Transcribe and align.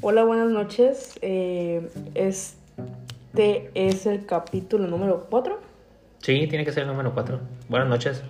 Hola, 0.00 0.24
buenas 0.24 0.48
noches. 0.50 1.18
Eh, 1.22 1.88
este 2.14 3.70
es 3.74 4.06
el 4.06 4.26
capítulo 4.26 4.86
número 4.86 5.26
4. 5.28 5.58
Sí, 6.18 6.46
tiene 6.48 6.64
que 6.64 6.72
ser 6.72 6.82
el 6.84 6.88
número 6.88 7.12
4. 7.14 7.40
Buenas 7.68 7.88
noches. 7.88 8.22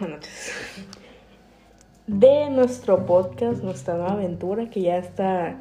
Buenas 0.00 0.18
noches. 0.18 0.52
De 2.06 2.50
nuestro 2.50 3.04
podcast, 3.06 3.62
nuestra 3.62 3.94
nueva 3.94 4.12
aventura, 4.12 4.70
que 4.70 4.80
ya 4.82 4.98
está, 4.98 5.56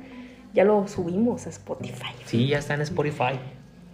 ya 0.54 0.64
lo 0.64 0.88
subimos 0.88 1.48
a 1.48 1.50
Spotify. 1.50 2.14
Sí, 2.25 2.47
ya 2.47 2.60
está 2.60 2.75
en 2.75 2.82
Spotify. 2.82 3.39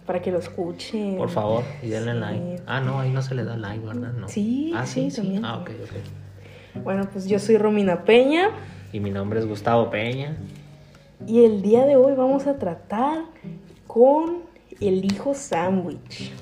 Para 0.06 0.20
que 0.20 0.30
lo 0.30 0.38
escuchen. 0.38 1.16
Por 1.16 1.30
favor, 1.30 1.64
y 1.82 1.88
denle 1.88 2.12
Sí. 2.12 2.18
like. 2.18 2.62
Ah, 2.66 2.80
no, 2.80 3.00
ahí 3.00 3.10
no 3.10 3.22
se 3.22 3.34
le 3.34 3.44
da 3.44 3.56
like, 3.56 3.86
¿verdad? 3.86 4.12
No. 4.12 4.28
Sí, 4.28 4.72
ah, 4.74 4.84
sí, 4.84 5.10
también. 5.14 5.44
Ah, 5.44 5.58
ok, 5.58 5.70
ok. 5.84 6.82
Bueno, 6.82 7.08
pues 7.10 7.26
yo 7.28 7.38
soy 7.38 7.58
Romina 7.58 8.04
Peña 8.04 8.48
Y 8.94 9.00
mi 9.00 9.10
nombre 9.10 9.38
es 9.40 9.46
Gustavo 9.46 9.90
Peña. 9.90 10.36
Y 11.26 11.44
el 11.44 11.62
día 11.62 11.86
de 11.86 11.96
hoy 11.96 12.14
vamos 12.14 12.46
a 12.46 12.58
tratar 12.58 13.24
con 13.86 14.42
el 14.80 15.04
hijo 15.04 15.34
sándwich. 15.34 16.32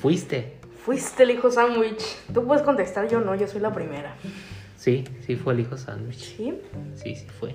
¿Fuiste? 0.00 0.56
Fuiste 0.84 1.22
el 1.22 1.30
hijo 1.30 1.50
sándwich. 1.50 2.02
Tú 2.32 2.44
puedes 2.44 2.62
contestar, 2.62 3.08
yo 3.08 3.20
no, 3.20 3.34
yo 3.34 3.46
soy 3.46 3.60
la 3.60 3.72
primera. 3.72 4.16
Sí, 4.76 5.04
sí 5.26 5.36
fue 5.36 5.54
el 5.54 5.60
hijo 5.60 5.76
sándwich. 5.76 6.36
¿Sí? 6.36 6.60
Sí, 6.94 7.16
sí 7.16 7.26
fue. 7.26 7.54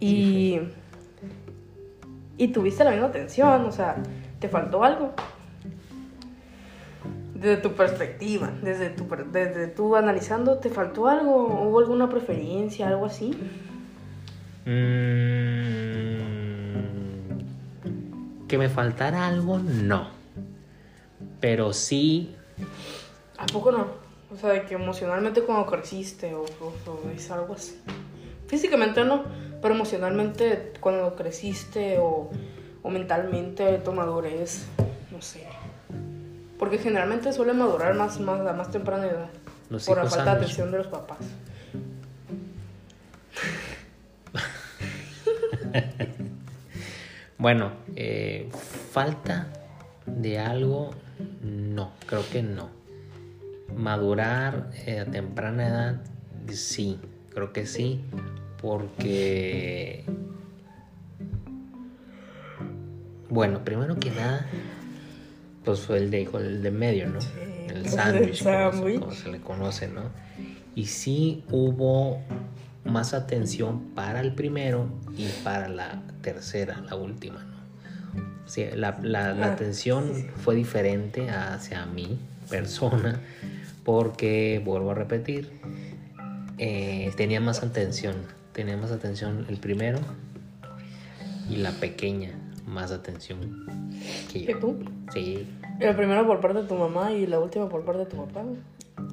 Y. 0.00 0.60
Y 2.38 2.48
tuviste 2.48 2.84
la 2.84 2.90
misma 2.90 3.06
atención, 3.06 3.64
o 3.64 3.72
sea, 3.72 3.96
¿te 4.40 4.48
faltó 4.48 4.84
algo? 4.84 5.12
Desde 7.34 7.56
tu 7.56 7.72
perspectiva, 7.72 8.50
desde 8.62 8.90
tu, 8.90 9.06
desde 9.32 9.68
tú 9.68 9.96
analizando, 9.96 10.58
¿te 10.58 10.68
faltó 10.68 11.06
algo? 11.08 11.46
¿Hubo 11.46 11.78
alguna 11.78 12.10
preferencia, 12.10 12.88
algo 12.88 13.06
así? 13.06 13.34
Mm, 17.36 18.46
que 18.48 18.58
me 18.58 18.68
faltara 18.68 19.26
algo, 19.26 19.58
no. 19.58 20.08
Pero 21.40 21.72
sí, 21.72 22.34
¿A 23.38 23.44
poco 23.46 23.70
no? 23.70 23.86
O 24.32 24.36
sea, 24.36 24.50
de 24.50 24.62
que 24.64 24.74
emocionalmente 24.74 25.42
cuando 25.42 25.66
creciste 25.66 26.34
o, 26.34 26.40
o- 26.60 26.90
o 26.90 27.10
es 27.14 27.30
algo 27.30 27.54
así. 27.54 27.78
Físicamente 28.48 29.04
no, 29.04 29.24
pero 29.60 29.74
emocionalmente 29.74 30.72
cuando 30.80 31.14
creciste 31.16 31.98
o, 31.98 32.30
o 32.82 32.90
mentalmente 32.90 33.78
tu 33.78 33.92
madurez, 33.92 34.66
no 35.12 35.20
sé. 35.20 35.46
Porque 36.58 36.78
generalmente 36.78 37.32
suele 37.32 37.52
madurar 37.52 37.94
más, 37.94 38.18
más 38.20 38.40
a 38.40 38.52
más 38.54 38.70
temprana 38.70 39.06
edad. 39.06 39.28
Los 39.68 39.84
por 39.84 39.98
la 39.98 40.06
falta 40.06 40.24
de 40.32 40.36
atención 40.38 40.70
de 40.72 40.78
los 40.78 40.86
papás. 40.86 41.18
bueno, 47.38 47.72
eh, 47.94 48.48
falta 48.92 49.48
de 50.06 50.38
algo, 50.38 50.90
no, 51.42 51.92
creo 52.06 52.22
que 52.30 52.42
no. 52.42 52.70
Madurar 53.76 54.70
eh, 54.86 55.00
a 55.00 55.04
temprana 55.06 55.66
edad, 55.66 56.00
sí, 56.48 56.98
creo 57.34 57.52
que 57.52 57.66
sí, 57.66 58.00
porque... 58.60 60.04
Bueno, 63.28 63.64
primero 63.64 63.96
que 63.98 64.10
nada, 64.10 64.46
pues 65.64 65.80
fue 65.80 65.98
el 65.98 66.10
de, 66.10 66.22
hijo- 66.22 66.38
el 66.38 66.62
de 66.62 66.70
medio, 66.70 67.08
¿no? 67.08 67.18
El 67.68 67.82
como, 67.82 67.96
sándwich. 67.96 69.00
como 69.00 69.12
se 69.12 69.30
le 69.32 69.40
conoce, 69.40 69.88
¿no? 69.88 70.10
Y 70.76 70.86
sí 70.86 71.44
hubo 71.50 72.20
más 72.86 73.14
atención 73.14 73.80
para 73.94 74.20
el 74.20 74.32
primero 74.32 74.88
y 75.16 75.26
para 75.44 75.68
la 75.68 76.02
tercera, 76.22 76.80
la 76.80 76.96
última, 76.96 77.40
¿no? 77.44 77.56
La, 78.76 78.98
la- 79.02 79.32
la 79.34 79.46
Ah, 79.48 79.52
atención 79.52 80.04
fue 80.36 80.54
diferente 80.54 81.28
hacia 81.30 81.84
mi 81.86 82.18
persona 82.48 83.20
porque, 83.84 84.62
vuelvo 84.64 84.92
a 84.92 84.94
repetir, 84.94 85.50
eh, 86.58 87.12
tenía 87.16 87.40
más 87.40 87.62
atención, 87.62 88.14
tenía 88.52 88.76
más 88.76 88.92
atención 88.92 89.46
el 89.48 89.58
primero 89.58 89.98
y 91.50 91.56
la 91.56 91.70
pequeña 91.72 92.30
más 92.66 92.92
atención 92.92 93.66
que 94.32 94.44
¿Que 94.46 94.52
yo. 94.52 94.58
tú? 94.58 94.78
Sí, 95.12 95.46
El 95.80 95.94
primero 95.96 96.26
por 96.26 96.40
parte 96.40 96.62
de 96.62 96.68
tu 96.68 96.74
mamá 96.76 97.12
y 97.12 97.26
la 97.26 97.38
última 97.38 97.68
por 97.68 97.84
parte 97.84 98.00
de 98.00 98.06
tu 98.06 98.16
papá. 98.16 98.42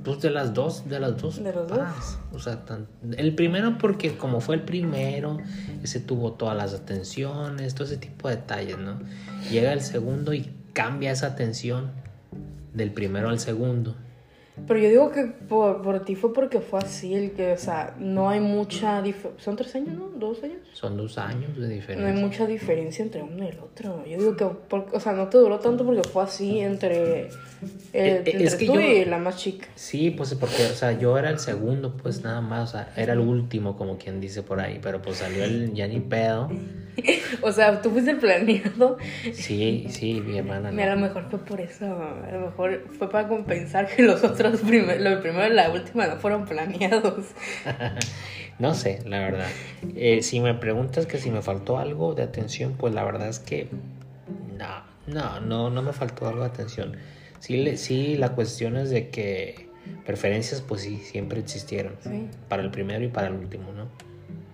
Pues 0.04 0.22
de 0.22 0.30
las 0.30 0.54
dos, 0.54 0.88
de 0.90 1.00
las 1.00 1.18
dos. 1.22 1.44
De 1.44 1.52
los 1.54 1.70
papás. 1.70 2.18
O 2.34 2.40
sea, 2.40 2.66
tan- 2.66 2.88
el 3.18 3.36
primero 3.36 3.78
porque 3.78 4.18
como 4.18 4.40
fue 4.42 4.56
el 4.56 4.62
primero, 4.62 5.38
ese 5.84 6.00
tuvo 6.00 6.34
todas 6.34 6.56
las 6.58 6.74
atenciones, 6.74 7.74
todo 7.76 7.86
ese 7.86 7.98
tipo 7.98 8.30
de 8.30 8.36
detalles, 8.38 8.78
¿no? 8.78 9.00
Llega 9.52 9.74
el 9.74 9.82
segundo 9.82 10.34
y 10.34 10.52
cambia 10.74 11.12
esa 11.12 11.28
atención 11.28 11.92
del 12.74 12.92
primero 12.92 13.30
al 13.30 13.40
segundo. 13.40 13.96
Pero 14.68 14.80
yo 14.80 14.90
digo 14.90 15.12
que 15.12 15.26
por, 15.26 15.82
por 15.82 16.06
ti 16.06 16.14
fue 16.16 16.32
porque 16.32 16.60
fue 16.60 16.80
así, 16.80 17.16
el 17.16 17.32
que, 17.32 17.54
o 17.54 17.58
sea, 17.58 17.96
no 17.98 18.30
hay 18.30 18.40
mucha 18.40 19.02
diferencia. 19.02 19.44
¿Son 19.44 19.56
tres 19.56 19.74
años, 19.76 19.98
no? 19.98 20.10
¿Dos 20.16 20.44
años? 20.44 20.58
Son 20.74 20.96
dos 20.96 21.18
años 21.18 21.56
de 21.56 21.62
No 21.62 21.68
hay 21.68 21.74
diferencia. 21.80 22.14
mucha 22.26 22.46
diferencia 22.46 23.04
entre 23.04 23.24
uno 23.24 23.44
y 23.44 23.48
el 23.48 23.60
otro. 23.60 24.06
Yo 24.06 24.20
digo 24.20 24.36
que, 24.38 24.46
por- 24.46 24.86
o 24.94 25.00
sea, 25.00 25.14
no 25.14 25.28
te 25.28 25.40
duró 25.40 25.60
tanto 25.60 25.84
porque 25.84 26.08
fue 26.08 26.24
así 26.24 26.60
entre, 26.60 27.22
eh, 27.22 27.30
Eh, 27.94 28.18
entre 28.26 28.44
es 28.44 28.56
que 28.56 28.66
tú 28.68 28.76
yo- 28.76 28.82
y 28.82 29.06
la 29.06 29.18
más 29.18 29.38
chica. 29.38 29.68
Sí, 29.74 30.12
pues 30.12 30.36
porque, 30.36 30.66
o 30.66 30.76
sea, 30.76 30.92
yo 31.00 31.18
era 31.18 31.32
el 31.32 31.40
segundo, 31.40 31.98
pues 31.98 32.24
nada 32.24 32.42
más, 32.42 32.70
o 32.70 32.72
sea, 32.74 32.94
era 32.96 33.14
el 33.14 33.20
último, 33.20 33.76
como 33.76 33.98
quien 33.98 34.20
dice 34.22 34.44
por 34.44 34.60
ahí, 34.60 34.80
pero 34.84 35.02
pues 35.02 35.18
salió 35.18 35.44
el 35.46 35.74
ya 35.74 35.88
ni 35.88 36.00
pedo. 36.00 36.50
O 37.42 37.52
sea, 37.52 37.82
tú 37.82 37.90
fuiste 37.90 38.12
el 38.12 38.18
planeado. 38.18 38.98
Sí, 39.34 39.88
sí, 39.90 40.22
mi 40.22 40.38
hermana. 40.38 40.72
no. 40.72 40.84
A 40.84 40.86
lo 40.96 41.02
mejor 41.02 41.26
fue 41.30 41.40
por 41.40 41.60
eso. 41.60 41.86
A 41.86 42.30
lo 42.32 42.42
mejor 42.42 42.84
fue 42.98 43.10
para 43.10 43.28
compensar 43.28 43.88
que 43.88 44.04
los 44.04 44.24
otros, 44.24 44.43
primer, 44.52 45.02
lo 45.02 45.22
primero 45.22 45.48
y 45.48 45.56
la 45.56 45.70
última, 45.72 46.08
no 46.08 46.18
fueron 46.18 46.46
planeados. 46.46 47.26
No 48.60 48.76
sé, 48.76 49.00
la 49.08 49.18
verdad. 49.20 49.48
Eh, 49.96 50.22
si 50.22 50.40
me 50.40 50.54
preguntas 50.54 51.08
que 51.08 51.18
si 51.18 51.32
me 51.32 51.42
faltó 51.42 51.80
algo 51.80 52.14
de 52.14 52.22
atención, 52.22 52.76
pues 52.78 52.94
la 52.94 53.04
verdad 53.04 53.28
es 53.28 53.40
que 53.40 53.68
no, 54.58 54.84
no, 55.08 55.40
no, 55.40 55.70
no 55.72 55.82
me 55.82 55.92
faltó 55.92 56.28
algo 56.28 56.42
de 56.42 56.50
atención. 56.50 56.96
Sí, 57.40 57.58
le- 57.58 57.78
sí, 57.78 58.16
la 58.16 58.34
cuestión 58.36 58.78
es 58.78 58.92
de 58.92 59.10
que 59.10 59.70
preferencias, 60.06 60.62
pues 60.62 60.82
sí, 60.84 60.98
siempre 61.00 61.40
existieron. 61.40 61.96
Sí. 62.04 62.28
Para 62.48 62.62
el 62.62 62.70
primero 62.70 63.04
y 63.04 63.08
para 63.08 63.28
el 63.28 63.34
último, 63.34 63.72
¿no? 63.74 63.88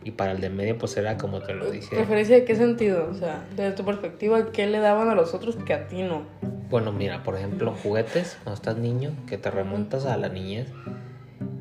Y 0.03 0.11
para 0.11 0.31
el 0.31 0.39
de 0.39 0.49
medio, 0.49 0.77
pues 0.77 0.95
era 0.95 1.17
como 1.17 1.41
te 1.41 1.53
lo 1.53 1.69
dije. 1.69 1.95
¿Preferencia 1.95 2.35
de 2.35 2.45
qué 2.45 2.55
sentido? 2.55 3.09
O 3.09 3.13
sea, 3.13 3.45
desde 3.55 3.73
tu 3.73 3.83
perspectiva, 3.83 4.51
¿qué 4.51 4.65
le 4.65 4.79
daban 4.79 5.09
a 5.09 5.15
los 5.15 5.33
otros 5.33 5.57
que 5.57 5.73
a 5.73 5.87
ti 5.87 6.03
no? 6.03 6.23
Bueno, 6.69 6.91
mira, 6.91 7.23
por 7.23 7.35
ejemplo, 7.35 7.73
juguetes, 7.83 8.37
cuando 8.43 8.53
estás 8.53 8.77
niño, 8.77 9.11
que 9.27 9.37
te 9.37 9.51
remontas 9.51 10.05
a 10.05 10.15
la 10.17 10.29
niñez. 10.29 10.67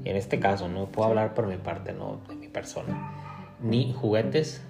En 0.05 0.17
este 0.17 0.39
caso, 0.39 0.69
no 0.69 0.87
puedo 0.93 1.09
hablar 1.09 1.35
por 1.35 1.47
mi 1.47 1.57
parte, 1.57 1.93
no 1.93 2.21
de 2.29 2.37
mi 2.37 2.49
persona. 2.49 3.57
Ni 3.61 3.93
juguetes 3.93 4.63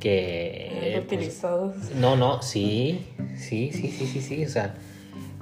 que... 0.00 0.68
Eh, 0.70 1.04
pues, 1.06 1.18
utilizados. 1.18 1.74
no, 1.96 2.16
no, 2.16 2.40
sí, 2.40 3.06
sí, 3.36 3.70
sí, 3.72 3.88
sí, 3.88 4.06
sí, 4.06 4.20
sí. 4.20 4.44
O 4.44 4.48
sea, 4.48 4.74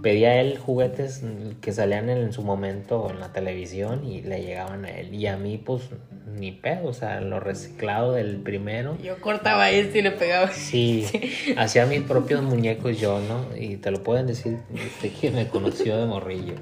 pedía 0.03 0.41
él 0.41 0.59
juguetes 0.59 1.23
que 1.61 1.73
salían 1.73 2.09
en 2.09 2.33
su 2.33 2.43
momento 2.43 3.09
en 3.11 3.21
la 3.21 3.33
televisión 3.33 4.05
y 4.05 4.23
le 4.23 4.43
llegaban 4.43 4.85
a 4.85 4.91
él. 4.91 5.15
Y 5.15 5.27
a 5.27 5.37
mí, 5.37 5.59
pues, 5.59 5.91
ni 6.27 6.53
pedo. 6.53 6.87
O 6.89 6.93
sea, 6.93 7.21
lo 7.21 7.41
reciclado 7.41 8.13
del 8.13 8.37
primero. 8.37 8.97
Yo 9.03 9.21
cortaba 9.21 9.71
esto 9.71 9.99
y 9.99 10.03
le 10.03 10.11
pegaba. 10.13 10.49
Sí, 10.51 11.07
hacía 11.57 11.87
mis 11.87 12.03
propios 12.03 12.43
muñecos 12.43 12.99
yo, 13.01 13.21
¿no? 13.21 13.57
Y 13.57 13.77
te 13.77 13.91
lo 13.91 14.03
pueden 14.03 14.27
decir 14.27 14.59
de 15.03 15.09
quien 15.11 15.35
me 15.35 15.49
conoció 15.49 15.97
de 15.99 16.07
morrillo. 16.07 16.55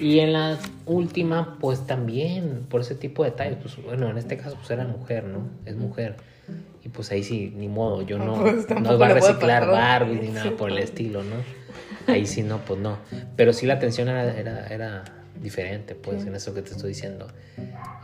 Y 0.00 0.18
en 0.20 0.32
la 0.32 0.58
última, 0.86 1.58
pues 1.60 1.86
también, 1.86 2.66
por 2.68 2.80
ese 2.80 2.94
tipo 2.94 3.22
de 3.24 3.30
detalles, 3.30 3.58
pues 3.62 3.76
bueno, 3.84 4.08
en 4.10 4.18
este 4.18 4.36
caso, 4.36 4.56
pues 4.56 4.70
era 4.70 4.84
mujer, 4.84 5.24
¿no? 5.24 5.48
Es 5.66 5.76
mujer. 5.76 6.16
Y 6.84 6.88
pues 6.88 7.10
ahí 7.12 7.22
sí, 7.22 7.52
ni 7.56 7.68
modo, 7.68 8.02
yo 8.02 8.18
no, 8.18 8.34
Pues, 8.40 8.68
no 8.68 8.94
iba 8.94 9.06
a 9.06 9.14
reciclar. 9.14 9.66
Barbie 9.66 10.20
ni 10.20 10.28
nada 10.28 10.42
Sí. 10.42 10.50
por 10.58 10.70
el 10.70 10.78
estilo, 10.78 11.22
¿no? 11.22 11.36
Ahí 12.12 12.26
sí, 12.26 12.42
no, 12.42 12.58
pues 12.58 12.78
no. 12.80 12.98
Pero 13.36 13.52
sí 13.54 13.64
la 13.66 13.74
atención 13.74 14.08
era, 14.08 14.38
era, 14.38 14.66
era 14.66 15.04
diferente, 15.42 15.94
pues, 15.94 16.22
Sí. 16.22 16.28
en 16.28 16.34
eso 16.36 16.54
que 16.54 16.62
te 16.62 16.70
estoy 16.70 16.90
diciendo. 16.90 17.26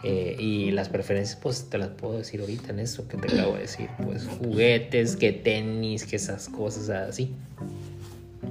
Eh, 0.03 0.37
y 0.39 0.71
las 0.71 0.89
preferencias, 0.89 1.39
pues 1.41 1.69
te 1.69 1.77
las 1.79 1.89
puedo 1.89 2.17
decir 2.19 2.41
ahorita 2.41 2.71
en 2.71 2.81
eso 2.81 3.07
que 3.09 3.17
te 3.19 3.33
acabo 3.35 3.55
de 3.55 3.63
decir. 3.63 3.89
Pues 4.03 4.27
juguetes, 4.27 5.17
que 5.17 5.33
tenis, 5.33 6.07
que 6.07 6.17
esas 6.17 6.49
cosas 6.49 6.89
así. 6.91 7.35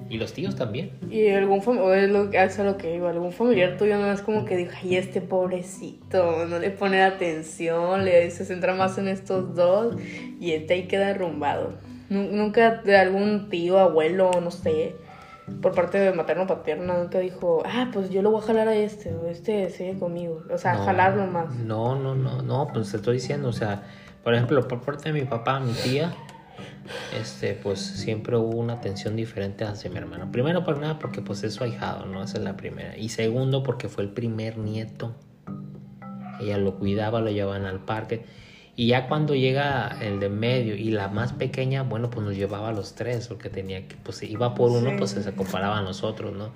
Y 0.10 0.18
los 0.18 0.34
tíos 0.34 0.56
también. 0.56 0.92
Y 1.12 1.28
algún 1.30 1.62
familiar, 1.62 1.98
es 2.00 2.10
lo, 2.10 2.32
es 2.32 2.60
a 2.60 2.64
lo 2.64 2.78
que 2.78 2.96
iba, 2.96 3.10
algún 3.12 3.32
familiar 3.32 3.78
tuyo 3.78 3.98
no 3.98 4.12
es 4.12 4.22
como 4.22 4.44
que 4.46 4.58
dijo, 4.58 4.72
ay, 4.82 4.96
este 4.98 5.22
pobrecito, 5.22 6.46
no 6.48 6.58
le 6.60 6.72
pone 6.72 7.02
atención, 7.04 8.06
le 8.06 8.30
se 8.32 8.44
centra 8.46 8.74
más 8.76 8.98
en 8.98 9.08
estos 9.08 9.56
dos 9.56 9.96
y 10.40 10.52
este 10.54 10.74
ahí 10.76 10.84
queda 10.88 11.10
arrumbado. 11.10 11.74
Nu- 12.10 12.32
Nunca 12.32 12.78
de 12.84 12.98
algún 12.98 13.50
tío, 13.50 13.78
abuelo, 13.78 14.32
no 14.42 14.50
sé, 14.50 14.96
por 15.62 15.74
parte 15.74 16.00
de 16.00 16.12
materno 16.14 16.48
paterna, 16.48 16.98
nunca 16.98 17.20
dijo, 17.20 17.64
ah, 17.66 17.90
pues 17.92 18.10
yo 18.10 18.22
lo 18.22 18.32
voy 18.32 18.42
a 18.42 18.46
jalar 18.46 18.68
a 18.68 18.76
este, 18.76 19.14
o 19.14 19.28
este 19.28 19.70
sigue 19.70 19.98
conmigo. 19.98 20.44
O 20.52 20.58
sea, 20.58 20.76
No, 20.76 20.86
jalarlo 20.86 21.28
más. 21.28 21.54
No, 21.56 21.96
no, 21.96 22.16
no, 22.16 22.42
no, 22.42 22.68
pues 22.74 22.92
te 22.92 22.98
estoy 22.98 23.16
diciendo, 23.16 23.50
o 23.50 23.54
sea, 23.54 23.84
por 24.24 24.34
ejemplo, 24.34 24.68
por 24.68 24.82
parte 24.82 25.12
de 25.12 25.20
mi 25.20 25.26
papá, 25.28 25.60
mi 25.60 25.74
tía, 25.74 26.14
este, 27.20 27.54
pues 27.54 27.80
siempre 27.80 28.38
hubo 28.38 28.58
una 28.58 28.74
atención 28.74 29.16
diferente 29.16 29.64
hacia 29.64 29.90
mi 29.90 29.98
hermano. 29.98 30.32
Primero 30.32 30.64
por 30.64 30.80
nada 30.80 31.00
porque 31.00 31.22
pues 31.22 31.44
es 31.44 31.54
su 31.54 31.64
ahijado, 31.64 32.06
¿no? 32.06 32.24
Esa 32.24 32.38
es 32.38 32.44
la 32.44 32.56
primera. 32.58 32.98
Y 32.98 33.10
segundo 33.10 33.64
porque 33.64 33.90
fue 33.90 34.04
el 34.04 34.10
primer 34.10 34.58
nieto. 34.58 35.16
Ella 36.40 36.58
lo 36.58 36.76
cuidaba, 36.76 37.22
lo 37.22 37.30
llevaban 37.30 37.66
al 37.66 37.80
parque. 37.80 38.26
Y 38.80 38.88
ya 38.88 39.10
cuando 39.10 39.36
llega 39.36 39.98
el 40.02 40.22
de 40.22 40.30
medio 40.30 40.74
y 40.74 40.90
la 40.92 41.10
más 41.10 41.34
pequeña, 41.34 41.84
bueno, 41.84 42.10
pues 42.10 42.26
nos 42.26 42.38
llevaba 42.38 42.70
a 42.70 42.72
los 42.72 42.96
tres, 42.96 43.28
porque 43.28 43.50
tenía 43.50 43.86
que, 43.90 43.98
pues 43.98 44.24
iba 44.24 44.56
por 44.56 44.72
uno, 44.72 44.92
Sí. 44.92 44.96
pues 44.98 45.12
se 45.12 45.32
comparaba 45.34 45.80
a 45.80 45.82
nosotros, 45.82 46.34
¿no? 46.34 46.52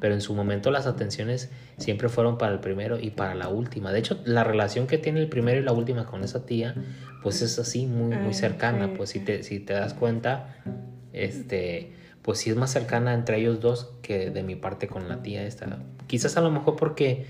Pero 0.00 0.14
en 0.14 0.22
su 0.22 0.32
momento 0.34 0.70
las 0.70 0.86
atenciones 0.86 1.50
siempre 1.76 2.08
fueron 2.08 2.38
para 2.38 2.54
el 2.54 2.60
primero 2.60 2.98
y 2.98 3.10
para 3.10 3.34
la 3.34 3.48
última. 3.48 3.92
De 3.92 3.98
hecho, 3.98 4.18
la 4.24 4.42
relación 4.42 4.86
que 4.86 4.96
tiene 4.96 5.20
el 5.20 5.28
primero 5.28 5.60
y 5.60 5.64
la 5.64 5.72
última 5.72 6.06
con 6.06 6.24
esa 6.24 6.46
tía, 6.46 6.74
pues 7.22 7.42
es 7.42 7.58
así, 7.58 7.84
muy, 7.84 8.16
muy 8.16 8.30
Ah, 8.30 8.32
cercana. 8.32 8.94
Pues 8.94 9.10
si 9.10 9.20
te, 9.20 9.42
si 9.42 9.60
te 9.60 9.74
das 9.74 9.92
cuenta, 9.92 10.56
este, 11.12 11.92
pues 12.22 12.38
sí 12.38 12.48
es 12.48 12.56
más 12.56 12.70
cercana 12.70 13.12
entre 13.12 13.36
ellos 13.38 13.60
dos 13.60 13.92
que 14.00 14.30
de 14.30 14.42
mi 14.42 14.54
parte 14.56 14.86
con 14.88 15.10
la 15.10 15.22
tía 15.22 15.42
esta. 15.44 15.76
Quizás 16.06 16.38
a 16.38 16.40
lo 16.40 16.50
mejor 16.50 16.76
porque, 16.76 17.26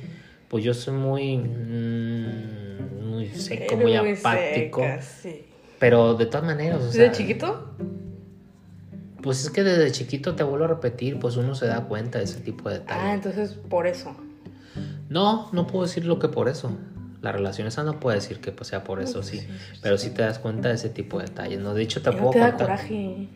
pues 0.48 0.62
yo 0.62 0.72
soy 0.72 0.94
muy, 0.94 1.36
mm, 1.36 3.05
muy 3.16 3.28
seco, 3.30 3.76
muy 3.76 3.96
apático. 3.96 4.80
seca, 4.82 5.02
sí. 5.02 5.46
Pero 5.78 6.14
de 6.14 6.26
todas 6.26 6.44
maneras, 6.46 6.80
o 6.82 6.90
sea, 6.92 7.04
¿Desde 7.04 7.16
chiquito? 7.16 7.74
pues 9.22 9.42
es 9.44 9.50
que 9.50 9.62
desde 9.64 9.90
chiquito 9.92 10.34
te 10.36 10.42
vuelvo 10.44 10.64
a 10.66 10.68
repetir, 10.68 11.18
pues 11.18 11.36
uno 11.36 11.54
se 11.54 11.66
da 11.66 11.84
cuenta 11.84 12.18
de 12.18 12.24
ese 12.24 12.40
tipo 12.40 12.68
de 12.68 12.76
Ah, 12.76 12.78
detalles. 12.78 13.14
entonces 13.14 13.52
por 13.68 13.86
eso. 13.86 14.14
No, 15.08 15.48
no 15.52 15.66
puedo 15.66 15.84
decir 15.84 16.04
lo 16.04 16.18
que 16.18 16.28
por 16.28 16.48
eso. 16.48 16.70
La 17.22 17.32
relación 17.32 17.66
esa 17.66 17.82
no 17.82 17.98
puede 17.98 18.16
decir 18.18 18.40
que 18.40 18.52
pues, 18.52 18.68
sea 18.68 18.84
por 18.84 19.00
eso, 19.00 19.22
sí. 19.22 19.46
Pero 19.82 19.98
sí 19.98 20.10
te 20.10 20.22
das 20.22 20.38
cuenta 20.38 20.68
de 20.68 20.74
ese 20.74 20.90
tipo 20.90 21.18
de 21.18 21.24
detalles, 21.24 21.58
¿no? 21.60 21.74
De 21.74 21.82
hecho, 21.82 22.00
te 22.02 22.10
¿Y 22.10 22.12
puedo 22.12 22.26
no 22.26 22.30
te 22.30 22.38
da 22.38 22.48
contar. 22.50 22.66
coraje? 22.68 23.28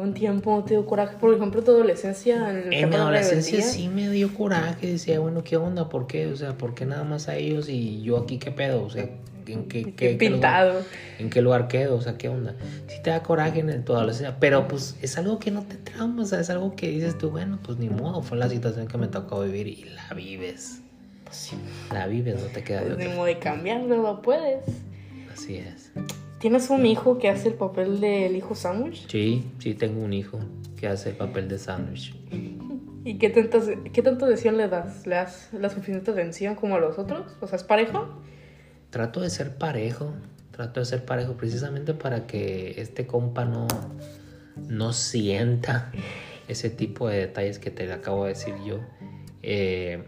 Un 0.00 0.14
tiempo 0.14 0.64
te 0.64 0.74
dio 0.74 0.86
coraje. 0.86 1.16
Por 1.18 1.34
ejemplo, 1.34 1.62
tu 1.62 1.70
adolescencia. 1.72 2.50
En, 2.50 2.72
En 2.72 2.88
mi 2.88 2.94
de 2.94 2.96
adolescencia 2.96 3.62
sí 3.62 3.88
me 3.88 4.08
dio 4.08 4.32
coraje, 4.34 4.86
decía, 4.86 5.20
bueno, 5.20 5.44
¿qué 5.44 5.56
onda? 5.56 5.88
¿Por 5.88 6.06
qué? 6.06 6.26
O 6.26 6.36
sea, 6.36 6.56
¿por 6.56 6.74
qué 6.74 6.86
nada 6.86 7.04
más 7.04 7.28
a 7.28 7.36
ellos 7.36 7.68
y 7.68 8.00
yo 8.02 8.16
aquí 8.18 8.38
qué 8.38 8.50
pedo? 8.50 8.82
O 8.82 8.88
sea, 8.90 9.02
¿en 9.46 9.64
qué, 9.68 9.82
Qué 9.84 9.92
qué- 9.94 9.94
qué 9.94 10.06
lugar- 10.12 10.18
pintado. 10.18 10.82
¿En 11.18 11.28
qué 11.28 11.42
lugar 11.42 11.68
quedo? 11.68 11.96
O 11.96 12.00
sea, 12.00 12.16
¿qué 12.16 12.28
onda? 12.28 12.54
Sí 12.88 12.96
te 13.02 13.10
da 13.10 13.22
coraje 13.22 13.60
en 13.60 13.84
tu 13.84 13.92
adolescencia, 13.94 14.36
pero 14.40 14.66
pues 14.68 14.96
es 15.02 15.18
algo 15.18 15.38
que 15.38 15.50
no 15.50 15.62
te 15.64 15.74
trauma, 15.76 16.22
o 16.22 16.26
sea, 16.26 16.40
es 16.40 16.48
algo 16.50 16.74
que 16.76 16.88
dices 16.88 17.18
tú, 17.18 17.30
bueno, 17.30 17.58
pues 17.62 17.76
ni 17.78 17.90
modo, 17.90 18.22
fue 18.22 18.38
la 18.38 18.48
situación 18.48 18.86
que 18.88 18.96
me 18.96 19.08
tocó 19.08 19.42
vivir 19.42 19.66
y 19.66 19.84
la 19.84 20.14
vives. 20.14 20.80
Pues 21.24 21.36
sí. 21.36 21.56
La 21.92 22.06
vives, 22.06 22.40
no 22.40 22.46
te 22.48 22.62
queda 22.64 22.80
de 22.80 22.86
Pues 22.86 22.98
ni 22.98 23.04
otra. 23.04 23.16
modo 23.16 23.26
de 23.26 23.38
cambiarlo, 23.38 24.02
no 24.02 24.22
puedes. 24.22 24.64
Así 25.32 25.56
es. 25.56 25.90
¿Tienes 26.40 26.70
un 26.70 26.86
hijo 26.86 27.18
que 27.18 27.28
hace 27.28 27.48
el 27.48 27.54
papel 27.54 28.00
del 28.00 28.34
hijo 28.34 28.54
sándwich? 28.54 29.06
Sí, 29.08 29.44
sí 29.58 29.74
tengo 29.74 30.02
un 30.02 30.14
hijo 30.14 30.38
que 30.74 30.88
hace 30.88 31.10
el 31.10 31.16
papel 31.16 31.48
de 31.48 31.58
sándwich. 31.58 32.14
¿Y 33.04 33.18
qué, 33.18 33.28
tantas, 33.28 33.68
qué 33.92 34.00
tanta 34.00 34.24
atención 34.24 34.56
le 34.56 34.66
das? 34.66 35.06
¿Le 35.06 35.16
das 35.16 35.50
la 35.52 35.68
suficiente 35.68 36.10
atención 36.10 36.54
como 36.54 36.76
a 36.76 36.80
los 36.80 36.98
otros? 36.98 37.26
O 37.42 37.46
sea, 37.46 37.56
¿es 37.56 37.64
pareja? 37.64 38.08
Trato 38.88 39.20
de 39.20 39.28
ser 39.28 39.58
parejo, 39.58 40.14
trato 40.50 40.80
de 40.80 40.86
ser 40.86 41.04
parejo 41.04 41.34
precisamente 41.34 41.92
para 41.92 42.26
que 42.26 42.80
este 42.80 43.06
compa 43.06 43.44
no, 43.44 43.66
no 44.66 44.94
sienta 44.94 45.92
ese 46.48 46.70
tipo 46.70 47.06
de 47.08 47.18
detalles 47.18 47.58
que 47.58 47.70
te 47.70 47.92
acabo 47.92 48.24
de 48.24 48.30
decir 48.30 48.54
yo. 48.66 48.80
Eh, 49.42 50.04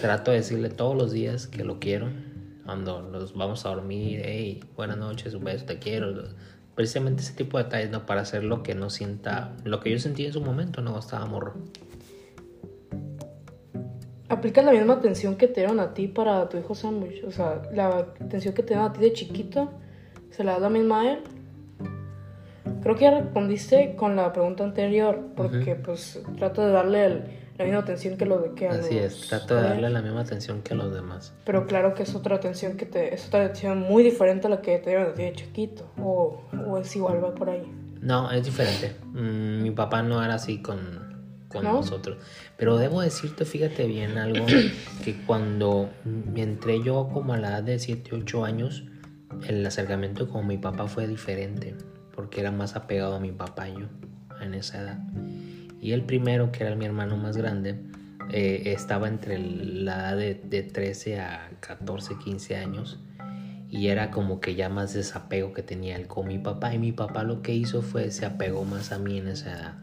trato 0.00 0.30
de 0.30 0.38
decirle 0.38 0.70
todos 0.70 0.96
los 0.96 1.12
días 1.12 1.46
que 1.46 1.64
lo 1.64 1.80
quiero. 1.80 2.08
Cuando 2.64 3.02
nos 3.02 3.34
vamos 3.34 3.64
a 3.66 3.70
dormir, 3.70 4.22
hey, 4.24 4.60
buenas 4.76 4.96
noches, 4.98 5.34
un 5.34 5.44
beso, 5.44 5.64
te 5.64 5.78
quiero. 5.78 6.24
Precisamente 6.74 7.22
ese 7.22 7.34
tipo 7.34 7.58
de 7.58 7.64
detalles, 7.64 7.90
¿no? 7.90 8.06
Para 8.06 8.20
hacer 8.22 8.44
lo 8.44 8.62
que 8.62 8.74
no 8.74 8.90
sienta, 8.90 9.56
lo 9.64 9.80
que 9.80 9.90
yo 9.90 9.98
sentí 9.98 10.26
en 10.26 10.32
su 10.32 10.40
momento, 10.40 10.80
¿no? 10.80 10.98
Estaba 10.98 11.26
morro. 11.26 11.54
¿Aplicas 14.28 14.64
la 14.64 14.70
misma 14.72 14.94
atención 14.94 15.36
que 15.36 15.48
te 15.48 15.60
dieron 15.62 15.80
a 15.80 15.92
ti 15.92 16.06
para 16.06 16.48
tu 16.48 16.56
hijo 16.58 16.74
sándwich? 16.74 17.24
O 17.24 17.32
sea, 17.32 17.62
la 17.72 17.88
atención 18.20 18.54
que 18.54 18.62
te 18.62 18.74
dieron 18.74 18.90
a 18.90 18.92
ti 18.92 19.00
de 19.00 19.12
chiquito, 19.12 19.72
¿se 20.30 20.44
la 20.44 20.52
das 20.52 20.62
la 20.62 20.70
misma 20.70 21.00
a 21.00 21.12
él? 21.12 21.18
Creo 22.82 22.94
que 22.94 23.02
ya 23.02 23.10
respondiste 23.20 23.96
con 23.96 24.14
la 24.14 24.32
pregunta 24.32 24.62
anterior, 24.62 25.20
porque 25.36 25.74
pues 25.74 26.22
trato 26.38 26.64
de 26.64 26.72
darle 26.72 27.04
el- 27.04 27.22
la 27.60 27.64
misma 27.66 27.80
atención 27.80 28.16
que 28.16 28.26
lo 28.26 28.38
de 28.40 28.54
que 28.54 28.68
a 28.68 28.72
Así 28.72 28.94
los- 28.94 29.04
es, 29.22 29.28
trato 29.28 29.54
de 29.56 29.62
darle 29.62 29.90
la 29.90 30.02
misma 30.02 30.20
atención 30.20 30.62
que 30.62 30.74
a 30.74 30.76
los 30.76 30.92
demás. 30.92 31.32
Pero 31.44 31.66
claro 31.66 31.94
que 31.94 32.02
es 32.02 32.14
otra 32.14 32.36
atención 32.36 32.76
que 32.76 32.86
te, 32.86 33.14
es 33.14 33.26
otra 33.28 33.44
atención 33.44 33.78
muy 33.80 34.02
diferente 34.02 34.46
a 34.46 34.50
la 34.50 34.60
que 34.60 34.78
te 34.78 34.90
dieron 34.90 35.14
de 35.14 35.32
chiquito. 35.32 35.90
O, 35.98 36.42
o 36.68 36.78
es 36.78 36.94
igual, 36.96 37.22
va 37.22 37.34
por 37.34 37.50
ahí. 37.50 37.62
No, 38.00 38.30
es 38.30 38.44
diferente. 38.44 38.96
Mm, 39.12 39.62
mi 39.62 39.70
papá 39.70 40.02
no 40.02 40.22
era 40.24 40.34
así 40.34 40.62
con, 40.62 40.78
con 41.48 41.64
¿No? 41.64 41.72
nosotros. 41.74 42.16
Pero 42.56 42.76
debo 42.78 43.00
decirte, 43.02 43.44
fíjate 43.44 43.86
bien 43.86 44.16
algo, 44.18 44.46
que 45.04 45.16
cuando 45.26 45.90
entré 46.34 46.82
yo 46.82 47.08
como 47.12 47.34
a 47.34 47.36
la 47.38 47.48
edad 47.48 47.62
de 47.62 47.78
7, 47.78 48.10
8 48.14 48.44
años, 48.44 48.84
el 49.46 49.64
acercamiento 49.66 50.28
con 50.28 50.46
mi 50.46 50.56
papá 50.58 50.86
fue 50.88 51.06
diferente, 51.06 51.74
porque 52.14 52.40
era 52.40 52.50
más 52.50 52.74
apegado 52.74 53.14
a 53.16 53.20
mi 53.20 53.32
papá 53.32 53.68
yo 53.68 53.86
en 54.40 54.54
esa 54.54 54.80
edad. 54.82 54.98
Y 55.80 55.92
el 55.92 56.02
primero, 56.02 56.52
que 56.52 56.64
era 56.64 56.76
mi 56.76 56.84
hermano 56.84 57.16
más 57.16 57.36
grande, 57.36 57.76
eh, 58.32 58.62
estaba 58.66 59.08
entre 59.08 59.38
la 59.38 60.10
edad 60.10 60.16
de, 60.16 60.34
de 60.34 60.62
13 60.62 61.20
a 61.20 61.50
14, 61.60 62.16
15 62.22 62.56
años. 62.56 62.98
Y 63.70 63.88
era 63.88 64.10
como 64.10 64.40
que 64.40 64.54
ya 64.54 64.68
más 64.68 64.92
desapego 64.94 65.52
que 65.52 65.62
tenía 65.62 65.96
él 65.96 66.06
con 66.06 66.28
mi 66.28 66.38
papá. 66.38 66.74
Y 66.74 66.78
mi 66.78 66.92
papá 66.92 67.22
lo 67.22 67.40
que 67.40 67.54
hizo 67.54 67.82
fue 67.82 68.10
se 68.10 68.26
apegó 68.26 68.64
más 68.64 68.92
a 68.92 68.98
mí 68.98 69.18
en 69.18 69.28
esa 69.28 69.52
edad. 69.52 69.74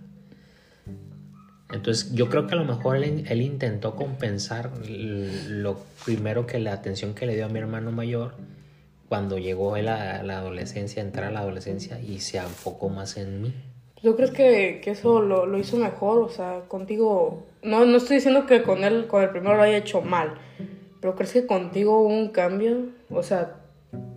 Entonces 1.71 2.13
yo 2.13 2.29
creo 2.29 2.47
que 2.47 2.53
a 2.53 2.57
lo 2.57 2.65
mejor 2.65 2.95
él, 2.97 3.41
intentó 3.41 3.95
compensar 3.95 4.71
lo 4.88 5.79
primero 6.05 6.45
que 6.45 6.59
la 6.59 6.73
atención 6.73 7.13
que 7.13 7.25
le 7.25 7.35
dio 7.35 7.45
a 7.45 7.50
mi 7.50 7.59
hermano 7.59 7.91
mayor 7.91 8.35
cuando 9.09 9.38
llegó 9.38 9.75
a 9.75 9.81
la 9.81 10.19
adolescencia, 10.19 11.01
a 11.01 11.05
entrar 11.05 11.27
a 11.27 11.31
la 11.31 11.39
adolescencia 11.39 12.00
y 12.00 12.19
se 12.19 12.38
enfocó 12.38 12.89
más 12.89 13.17
en 13.17 13.41
mí. 13.41 13.53
¿Tú 14.01 14.15
crees 14.15 14.31
que, 14.31 14.81
que 14.83 14.91
eso 14.91 15.21
lo, 15.21 15.45
lo 15.45 15.57
hizo 15.57 15.77
mejor? 15.77 16.19
O 16.19 16.29
sea, 16.29 16.61
contigo... 16.67 17.44
No, 17.63 17.85
no 17.85 17.97
estoy 17.97 18.17
diciendo 18.17 18.45
que 18.45 18.63
con 18.63 18.83
él, 18.83 19.07
con 19.07 19.23
el 19.23 19.29
primero 19.29 19.55
lo 19.55 19.63
haya 19.63 19.77
hecho 19.77 20.01
mal. 20.01 20.35
Pero 21.01 21.15
¿crees 21.15 21.33
que 21.33 21.45
contigo 21.45 22.00
hubo 22.01 22.10
un 22.10 22.29
cambio? 22.29 22.89
O 23.10 23.24
sea, 23.24 23.55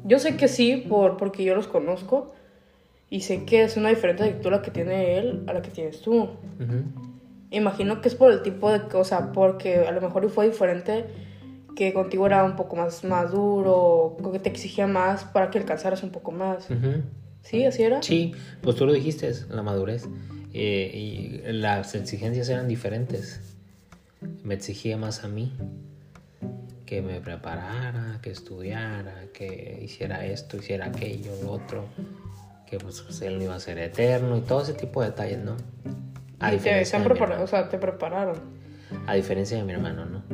yo 0.05 0.19
sé 0.19 0.37
que 0.37 0.49
sí, 0.49 0.77
por, 0.77 1.17
porque 1.17 1.45
yo 1.45 1.55
los 1.55 1.67
conozco. 1.67 2.33
Y 3.09 3.23
sé 3.23 3.45
que 3.45 3.65
es 3.65 3.77
una 3.77 3.89
diferente 3.89 4.39
la 4.51 4.63
que 4.63 4.71
tiene 4.71 5.19
él 5.19 5.45
a 5.49 5.53
la 5.53 5.63
que 5.63 5.71
tienes 5.71 6.01
tú. 6.01 6.29
Imagino 7.51 8.01
que 8.01 8.09
es 8.09 8.15
por 8.15 8.31
el 8.31 8.43
tipo 8.43 8.71
de 8.71 8.83
cosa, 8.83 9.33
porque 9.33 9.79
a 9.79 9.91
lo 9.91 10.01
mejor 10.01 10.29
fue 10.31 10.49
diferente, 10.49 11.07
que 11.75 11.93
contigo 11.93 12.27
era 12.27 12.45
un 12.45 12.55
poco 12.55 12.77
más 12.77 13.03
maduro, 13.03 14.17
que 14.33 14.39
te 14.39 14.49
exigía 14.49 14.87
más 14.87 15.25
para 15.25 15.51
que 15.51 15.59
alcanzaras 15.59 16.05
un 16.05 16.11
poco 16.11 16.31
más. 16.31 16.71
Ujú. 16.71 17.03
¿Sí? 17.43 17.65
¿Así 17.65 17.83
era? 17.83 18.03
Sí, 18.03 18.35
pues 18.63 18.77
tú 18.77 18.87
lo 18.87 18.93
dijiste, 18.93 19.33
la 19.51 19.63
madurez. 19.63 20.09
Eh, 20.53 20.91
y 20.95 21.53
las 21.53 21.95
exigencias 21.95 22.49
eran 22.49 22.69
diferentes. 22.69 23.41
Me 24.43 24.55
exigía 24.55 24.97
más 24.97 25.25
a 25.25 25.29
mí. 25.29 25.53
Que 26.87 27.03
me 27.03 27.21
preparara, 27.21 28.19
que 28.21 28.31
estudiara, 28.31 29.27
que 29.33 29.81
hiciera 29.83 30.27
esto, 30.27 30.57
hiciera 30.57 30.87
aquello, 30.87 31.31
lo 31.43 31.53
otro. 31.53 31.87
Que 32.69 32.79
pues, 32.79 33.05
él 33.23 33.39
no 33.39 33.45
iba 33.45 33.55
a 33.55 33.61
ser 33.61 33.79
eterno 33.79 34.37
y 34.37 34.41
todo 34.41 34.63
ese 34.63 34.75
tipo 34.75 35.01
de 35.01 35.09
detalles, 35.09 35.39
¿no? 35.39 35.57
A 36.41 36.49
Y 36.49 36.57
te, 36.57 36.57
diferencia, 36.57 36.99
te 36.99 37.09
han 37.09 37.15
de 37.17 37.37
mi 37.37 37.43
o 37.43 37.47
sea, 37.47 37.69
te 37.69 37.79
prepararon. 37.79 38.37
A 39.07 39.15
diferencia 39.15 39.57
de 39.57 39.65
mi 39.65 39.73
hermano, 39.73 40.05
¿no? 40.05 40.25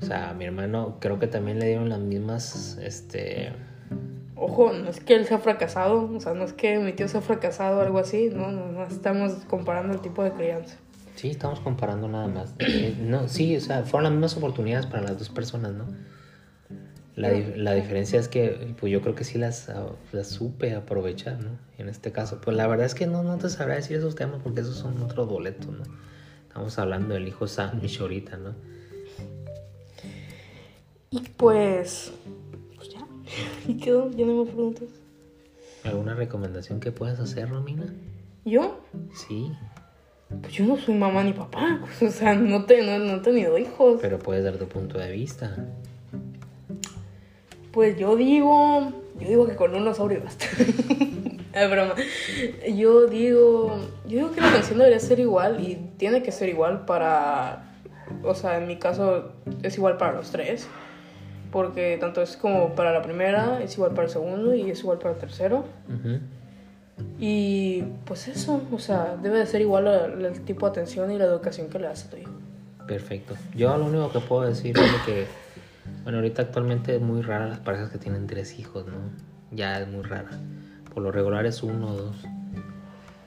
O 0.00 0.04
sea, 0.04 0.30
a 0.30 0.34
mi 0.34 0.44
hermano 0.44 0.98
creo 1.00 1.18
que 1.18 1.26
también 1.26 1.58
le 1.58 1.66
dieron 1.66 1.88
las 1.88 1.98
mismas, 1.98 2.78
este... 2.80 3.52
Ojo, 4.48 4.72
no 4.72 4.88
es 4.88 5.00
que 5.00 5.14
él 5.14 5.26
sea 5.26 5.38
fracasado, 5.38 6.10
o 6.14 6.20
sea, 6.20 6.34
no 6.34 6.44
es 6.44 6.52
que 6.52 6.78
mi 6.78 6.92
tío 6.92 7.08
sea 7.08 7.20
fracasado 7.20 7.78
o 7.78 7.82
algo 7.82 7.98
así, 7.98 8.30
no, 8.32 8.50
no, 8.52 8.70
no 8.70 8.84
estamos 8.84 9.32
comparando 9.48 9.92
el 9.92 10.00
tipo 10.00 10.22
de 10.22 10.32
crianza. 10.32 10.76
Sí, 11.16 11.30
estamos 11.30 11.60
comparando 11.60 12.06
nada 12.08 12.28
más. 12.28 12.54
Eh, 12.58 12.94
No, 13.00 13.28
sí, 13.28 13.56
o 13.56 13.60
sea, 13.60 13.82
fueron 13.82 14.04
las 14.04 14.12
mismas 14.12 14.36
oportunidades 14.36 14.86
para 14.86 15.02
las 15.02 15.18
dos 15.18 15.30
personas, 15.30 15.72
¿no? 15.72 15.86
La, 17.16 17.30
la 17.30 17.72
diferencia 17.72 18.20
es 18.20 18.28
que, 18.28 18.74
pues 18.78 18.92
yo 18.92 19.00
creo 19.00 19.14
que 19.14 19.24
sí 19.24 19.38
las, 19.38 19.70
ah, 19.70 19.86
las 20.12 20.28
supe 20.28 20.74
aprovechar, 20.74 21.40
¿no? 21.40 21.58
En 21.78 21.88
este 21.88 22.12
caso, 22.12 22.40
pues 22.42 22.54
la 22.56 22.66
verdad 22.66 22.84
es 22.84 22.94
que 22.94 23.06
no, 23.06 23.22
no 23.22 23.38
te 23.38 23.48
sabrá 23.48 23.76
decir 23.76 23.96
esos 23.96 24.14
temas 24.14 24.40
porque 24.44 24.60
esos 24.60 24.76
son 24.76 25.02
otros 25.02 25.26
boletos, 25.26 25.68
¿no? 25.68 25.82
Estamos 26.46 26.78
hablando 26.78 27.14
del 27.14 27.26
hijo 27.26 27.46
sándwich 27.46 28.00
ahorita, 28.00 28.36
¿no? 28.36 28.54
Y 31.10 31.20
pues, 31.36 32.12
y 33.68 33.74
quedó, 33.74 34.10
ya 34.10 34.24
no 34.24 34.32
hay 34.32 34.38
más 34.38 34.48
preguntas. 34.48 34.88
¿Alguna 35.84 36.14
recomendación 36.14 36.80
que 36.80 36.92
puedas 36.92 37.20
hacer, 37.20 37.48
Romina? 37.48 37.92
¿Yo? 38.44 38.80
Sí. 39.14 39.52
Pues 40.40 40.52
yo 40.52 40.64
no 40.66 40.76
soy 40.76 40.94
mamá 40.94 41.22
ni 41.22 41.32
papá. 41.32 41.80
O 42.00 42.10
sea, 42.10 42.34
no, 42.34 42.64
te, 42.64 42.82
no, 42.82 42.98
no 42.98 43.16
he 43.16 43.20
tenido 43.20 43.56
hijos. 43.58 43.98
Pero 44.00 44.18
puedes 44.18 44.44
dar 44.44 44.56
tu 44.56 44.66
punto 44.66 44.98
de 44.98 45.10
vista. 45.12 45.56
Pues 47.72 47.98
yo 47.98 48.16
digo, 48.16 48.92
yo 49.20 49.28
digo 49.28 49.46
que 49.46 49.54
con 49.54 49.74
uno 49.74 49.94
sobrio 49.94 50.22
basta. 50.24 50.46
es 51.52 51.70
broma. 51.70 51.94
Yo 52.74 53.06
digo, 53.06 53.78
yo 54.06 54.16
digo 54.16 54.32
que 54.32 54.40
la 54.40 54.52
canción 54.52 54.78
debería 54.78 55.00
ser 55.00 55.20
igual 55.20 55.60
y 55.60 55.76
tiene 55.96 56.22
que 56.22 56.32
ser 56.32 56.48
igual 56.48 56.84
para, 56.84 57.74
o 58.22 58.34
sea, 58.34 58.58
en 58.58 58.66
mi 58.66 58.76
caso 58.76 59.32
es 59.62 59.76
igual 59.76 59.96
para 59.96 60.12
los 60.12 60.30
tres, 60.30 60.68
porque 61.50 61.96
tanto 62.00 62.22
es 62.22 62.36
como 62.36 62.74
para 62.74 62.92
la 62.92 63.02
primera, 63.02 63.62
es 63.62 63.74
igual 63.74 63.92
para 63.92 64.04
el 64.04 64.10
segundo 64.10 64.54
y 64.54 64.70
es 64.70 64.80
igual 64.80 64.98
para 64.98 65.14
el 65.14 65.20
tercero. 65.20 65.64
Ujú. 65.88 66.18
Y 67.18 67.82
pues 68.04 68.28
eso, 68.28 68.62
o 68.72 68.78
sea, 68.78 69.16
debe 69.22 69.38
de 69.38 69.46
ser 69.46 69.60
igual 69.60 69.86
el, 69.86 70.24
el 70.24 70.40
tipo 70.42 70.66
de 70.66 70.70
atención 70.70 71.10
y 71.10 71.18
la 71.18 71.24
educación 71.24 71.68
que 71.68 71.78
le 71.78 71.86
das 71.86 72.06
a 72.06 72.10
tu 72.10 72.16
hijo. 72.16 72.32
Perfecto. 72.86 73.34
Yo 73.54 73.76
lo 73.76 73.86
único 73.86 74.12
que 74.12 74.20
puedo 74.20 74.42
decir 74.42 74.78
es 74.78 75.02
que, 75.04 75.26
bueno, 76.04 76.18
ahorita 76.18 76.42
actualmente 76.42 76.96
es 76.96 77.02
muy 77.02 77.20
rara 77.22 77.46
las 77.48 77.58
parejas 77.58 77.90
que 77.90 77.98
tienen 77.98 78.26
tres 78.26 78.58
hijos, 78.58 78.86
¿no? 78.86 78.94
Ya 79.50 79.80
es 79.80 79.88
muy 79.88 80.02
rara. 80.02 80.30
Por 80.94 81.02
lo 81.02 81.10
regular 81.12 81.46
es 81.46 81.62
uno 81.62 81.88
o 81.88 81.92
dos. 81.94 82.16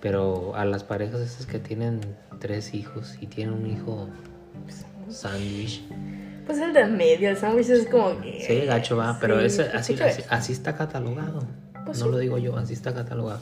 Pero 0.01 0.55
a 0.55 0.65
las 0.65 0.83
parejas 0.83 1.19
esas 1.19 1.45
que 1.45 1.59
tienen 1.59 1.99
tres 2.39 2.73
hijos 2.73 3.17
y 3.19 3.27
tienen 3.27 3.53
un 3.53 3.67
hijo 3.67 4.07
sándwich, 5.09 5.83
Pues 6.49 6.61
el 6.61 6.73
de 6.73 6.79
en 6.79 6.97
medio, 6.97 7.29
el 7.29 7.37
sándwich 7.37 7.69
es 7.69 7.85
como 7.85 8.19
que... 8.21 8.43
sí, 8.43 8.65
gacho 8.65 8.97
va, 8.97 9.19
pero 9.21 9.39
Sí, 9.39 9.45
ese, 9.45 9.61
así, 9.65 9.93
¿qué 9.93 10.05
así, 10.05 10.23
así 10.29 10.51
está 10.51 10.75
catalogado. 10.75 11.47
Pues 11.85 11.99
no 11.99 12.05
sí. 12.05 12.11
lo 12.11 12.17
digo 12.17 12.39
yo, 12.39 12.57
así 12.57 12.73
está 12.73 12.91
catalogado. 12.91 13.39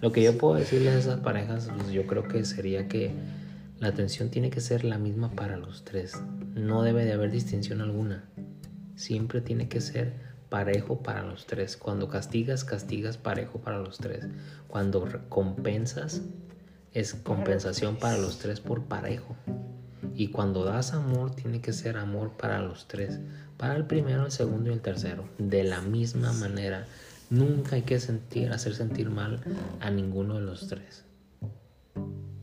Lo 0.00 0.12
que 0.12 0.22
yo 0.22 0.38
puedo 0.38 0.54
decirles 0.54 0.94
a 0.94 0.98
esas 1.00 1.18
parejas, 1.18 1.68
pues 1.76 1.90
yo 1.90 2.06
creo 2.06 2.28
que 2.28 2.44
sería 2.44 2.86
que 2.86 3.10
la 3.80 3.88
atención 3.88 4.30
tiene 4.30 4.50
que 4.50 4.60
ser 4.60 4.84
la 4.84 4.98
misma 4.98 5.32
para 5.32 5.56
los 5.56 5.84
tres. 5.84 6.16
No 6.54 6.84
debe 6.84 7.04
de 7.04 7.12
haber 7.12 7.32
distinción 7.32 7.80
alguna. 7.80 8.22
Siempre 8.94 9.40
tiene 9.40 9.66
que 9.66 9.80
ser 9.80 10.12
parejo 10.48 11.02
para 11.02 11.24
los 11.24 11.46
tres. 11.46 11.76
Cuando 11.76 12.08
castigas, 12.08 12.62
castigas 12.62 13.18
parejo 13.18 13.58
para 13.58 13.78
los 13.78 13.98
tres. 13.98 14.28
Cuando 14.68 15.04
recompensas, 15.04 16.22
es 16.92 17.14
compensación 17.14 17.96
para 17.96 18.16
los 18.16 18.38
tres 18.38 18.60
por 18.60 18.84
parejo. 18.84 19.34
Y 20.14 20.28
cuando 20.28 20.64
das 20.64 20.92
amor, 20.92 21.34
tiene 21.34 21.60
que 21.60 21.72
ser 21.72 21.96
amor 21.96 22.32
para 22.36 22.60
los 22.60 22.86
tres. 22.86 23.18
Para 23.56 23.76
el 23.76 23.86
primero, 23.86 24.26
el 24.26 24.32
segundo 24.32 24.70
y 24.70 24.74
el 24.74 24.80
tercero. 24.80 25.28
De 25.38 25.64
la 25.64 25.80
misma 25.80 26.32
manera. 26.32 26.86
Nunca 27.30 27.76
hay 27.76 27.82
que 27.82 27.98
sentir, 27.98 28.52
hacer 28.52 28.74
sentir 28.74 29.10
mal 29.10 29.40
a 29.80 29.90
ninguno 29.90 30.34
de 30.34 30.42
los 30.42 30.68
tres. 30.68 31.04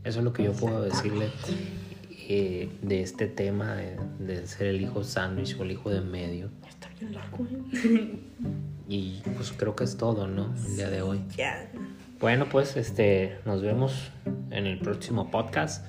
Eso 0.03 0.19
es 0.19 0.25
lo 0.25 0.33
que 0.33 0.43
yo 0.43 0.53
puedo 0.53 0.81
decirle 0.81 1.29
eh, 2.27 2.69
de 2.81 3.01
este 3.03 3.27
tema 3.27 3.75
de, 3.75 3.97
de 4.19 4.47
ser 4.47 4.67
el 4.67 4.81
hijo 4.81 5.03
sándwich 5.03 5.55
o 5.59 5.63
el 5.63 5.71
hijo 5.71 5.89
de 5.89 6.01
medio. 6.01 6.49
Está 6.67 6.89
bien 6.99 7.13
largo, 7.13 7.47
¿eh? 7.49 8.19
Y 8.89 9.21
pues 9.35 9.53
creo 9.53 9.73
que 9.73 9.85
es 9.85 9.95
todo, 9.95 10.27
¿no? 10.27 10.53
El 10.67 10.75
día 10.75 10.89
de 10.89 11.01
hoy. 11.01 11.21
Ya. 11.37 11.71
Bueno, 12.19 12.49
pues 12.49 12.75
este, 12.75 13.37
nos 13.45 13.61
vemos 13.61 14.11
en 14.49 14.67
el 14.67 14.79
próximo 14.79 15.31
podcast. 15.31 15.85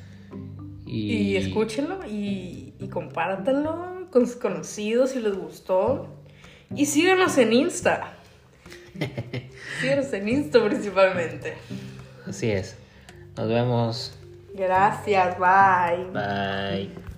Y, 0.93 1.13
Y 1.13 1.37
escúchenlo 1.37 2.07
y, 2.07 2.75
y 2.79 2.89
compártanlo 2.89 4.09
con 4.11 4.27
sus 4.27 4.37
conocidos 4.37 5.11
si 5.11 5.21
les 5.21 5.35
gustó. 5.35 6.09
Y 6.75 6.87
síganos 6.87 7.37
en 7.39 7.53
Insta. 7.53 8.15
síganos 9.81 10.13
en 10.13 10.29
Insta 10.29 10.65
principalmente. 10.65 11.55
Así 12.27 12.51
es. 12.51 12.77
Nos 13.37 13.49
vemos. 13.49 14.19
Gracias, 14.55 15.39
bye. 15.39 16.05
Bye. 16.13 17.12